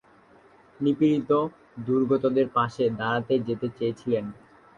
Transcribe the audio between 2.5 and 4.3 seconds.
পাশে দাঁড়াতে যেতে চেয়েছিলেন।